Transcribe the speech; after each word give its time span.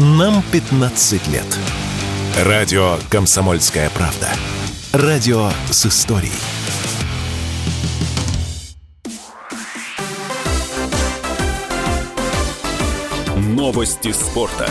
Нам 0.00 0.44
15 0.52 1.26
лет. 1.26 1.58
Радио 2.44 2.98
«Комсомольская 3.10 3.90
правда». 3.90 4.28
Радио 4.92 5.50
с 5.72 5.86
историей. 5.86 6.30
Новости 13.34 14.12
спорта. 14.12 14.70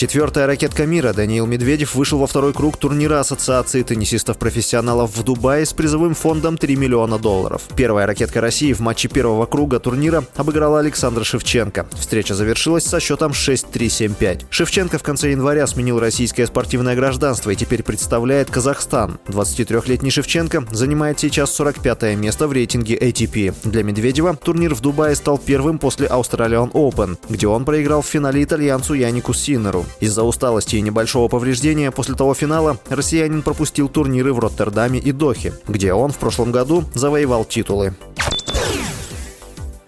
Четвертая 0.00 0.46
ракетка 0.46 0.86
мира 0.86 1.12
Даниил 1.12 1.44
Медведев 1.44 1.94
вышел 1.94 2.20
во 2.20 2.26
второй 2.26 2.54
круг 2.54 2.78
турнира 2.78 3.20
Ассоциации 3.20 3.82
теннисистов-профессионалов 3.82 5.14
в 5.14 5.22
Дубае 5.22 5.66
с 5.66 5.74
призовым 5.74 6.14
фондом 6.14 6.56
3 6.56 6.74
миллиона 6.74 7.18
долларов. 7.18 7.64
Первая 7.76 8.06
ракетка 8.06 8.40
России 8.40 8.72
в 8.72 8.80
матче 8.80 9.08
первого 9.08 9.44
круга 9.44 9.78
турнира 9.78 10.24
обыграла 10.36 10.78
Александра 10.78 11.22
Шевченко. 11.22 11.86
Встреча 11.92 12.34
завершилась 12.34 12.84
со 12.84 12.98
счетом 12.98 13.32
6-3-7-5. 13.32 14.46
Шевченко 14.48 14.96
в 14.96 15.02
конце 15.02 15.32
января 15.32 15.66
сменил 15.66 16.00
российское 16.00 16.46
спортивное 16.46 16.96
гражданство 16.96 17.50
и 17.50 17.54
теперь 17.54 17.82
представляет 17.82 18.50
Казахстан. 18.50 19.18
23-летний 19.26 20.10
Шевченко 20.10 20.64
занимает 20.70 21.20
сейчас 21.20 21.54
45 21.54 22.16
место 22.16 22.48
в 22.48 22.54
рейтинге 22.54 22.96
ATP. 22.96 23.54
Для 23.64 23.82
Медведева 23.82 24.34
турнир 24.34 24.74
в 24.74 24.80
Дубае 24.80 25.14
стал 25.14 25.36
первым 25.36 25.78
после 25.78 26.06
Australian 26.06 26.72
Open, 26.72 27.18
где 27.28 27.46
он 27.48 27.66
проиграл 27.66 28.00
в 28.00 28.06
финале 28.06 28.42
итальянцу 28.42 28.94
Янику 28.94 29.34
Синнеру. 29.34 29.84
Из-за 29.98 30.22
усталости 30.22 30.76
и 30.76 30.80
небольшого 30.80 31.28
повреждения 31.28 31.90
после 31.90 32.14
того 32.14 32.34
финала 32.34 32.78
россиянин 32.88 33.42
пропустил 33.42 33.88
турниры 33.88 34.32
в 34.32 34.38
Роттердаме 34.38 34.98
и 34.98 35.12
Дохе, 35.12 35.52
где 35.66 35.92
он 35.92 36.12
в 36.12 36.18
прошлом 36.18 36.52
году 36.52 36.84
завоевал 36.94 37.44
титулы. 37.44 37.94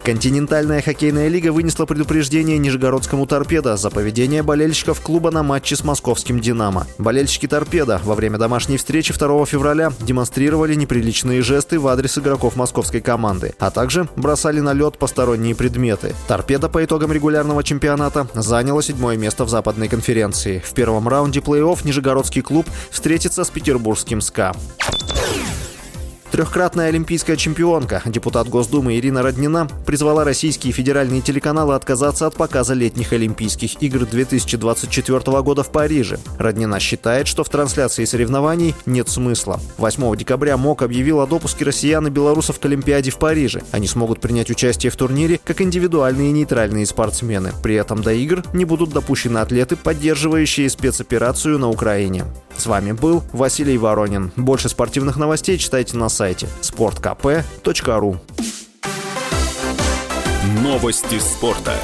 Континентальная 0.05 0.83
хоккейная 0.83 1.29
лига 1.29 1.53
вынесла 1.53 1.87
предупреждение 1.87 2.59
Нижегородскому 2.59 3.25
«Торпедо» 3.25 3.77
за 3.77 3.89
поведение 3.89 4.43
болельщиков 4.43 5.01
клуба 5.01 5.31
на 5.31 5.45
матче 5.45 5.77
с 5.77 5.85
московским 5.85 6.41
«Динамо». 6.41 6.89
Болельщики 6.99 7.47
«Торпедо» 7.47 8.01
во 8.03 8.17
время 8.17 8.37
домашней 8.37 8.79
встречи 8.79 9.17
2 9.17 9.47
февраля 9.47 9.93
демонстрировали 10.01 10.75
неприличные 10.75 11.41
жесты 11.43 11.79
в 11.79 11.87
адрес 11.87 12.19
игроков 12.19 12.57
московской 12.57 13.01
команды, 13.01 13.55
а 13.61 13.71
также 13.71 14.09
бросали 14.17 14.59
на 14.59 14.73
лед 14.73 14.99
посторонние 14.99 15.55
предметы. 15.55 16.17
«Торпедо» 16.27 16.69
по 16.69 16.85
итогам 16.85 17.13
регулярного 17.13 17.63
чемпионата 17.63 18.27
заняла 18.35 18.83
седьмое 18.83 19.17
место 19.17 19.45
в 19.45 19.51
западной 19.51 19.87
конференции. 19.87 20.61
В 20.67 20.75
первом 20.75 21.07
раунде 21.07 21.39
плей-офф 21.39 21.79
Нижегородский 21.85 22.43
клуб 22.43 22.67
встретится 22.91 23.45
с 23.45 23.51
петербургским 23.51 24.21
«СКА». 24.21 24.53
Трехкратная 26.33 26.89
олимпийская 26.89 27.37
чемпионка, 27.37 28.01
депутат 28.07 28.49
Госдумы 28.49 28.97
Ирина 28.97 29.23
Роднина, 29.23 29.69
призвала 29.85 30.25
российские 30.25 30.73
федеральные 30.73 31.21
телеканалы 31.21 31.75
отказаться 31.75 32.27
от 32.27 32.37
показа 32.37 32.73
летних 32.73 33.13
Олимпийских 33.13 33.83
игр 33.83 34.07
2024 34.07 35.43
года 35.43 35.63
в 35.63 35.71
Париже. 35.71 36.19
Роднина 36.39 36.81
считает, 36.81 37.29
что 37.29 37.45
в 37.45 37.51
трансляции 37.51 38.07
соревнований 38.07 38.75
нет 38.87 39.11
смысла. 39.11 39.61
8 39.77 40.17
декабря 40.17 40.57
МОК 40.57 40.85
объявил 40.85 41.21
о 41.21 41.27
допуске 41.27 41.67
россиян 41.67 42.07
и 42.07 42.11
белорусов 42.11 42.59
к 42.59 42.65
Олимпиаде 42.65 43.11
в 43.11 43.19
Париже. 43.19 43.63
Они 43.71 43.87
смогут 43.87 44.23
принять 44.23 44.51
участие 44.51 44.91
в 44.91 44.97
турнире 44.97 45.39
как 45.45 45.61
индивидуальные 45.61 46.33
нейтральные 46.33 46.87
спортсмены. 46.87 47.53
При 47.63 47.75
этом 47.75 48.01
до 48.01 48.15
игр 48.15 48.43
не 48.55 48.65
будут 48.65 48.89
допущены 48.89 49.37
атлеты, 49.37 49.77
поддерживающие 49.77 50.71
спецоперацию 50.71 51.59
на 51.59 51.69
Украине. 51.69 52.25
С 52.57 52.65
вами 52.65 52.93
был 52.93 53.23
Василий 53.35 53.77
Воронин. 53.77 54.33
Больше 54.37 54.71
спортивных 54.71 55.17
новостей 55.17 55.59
читайте 55.59 55.99
на 55.99 56.09
сайте 56.09 56.22
sportkp.ru 56.61 58.17
Новости 60.63 61.19
спорта. 61.19 61.75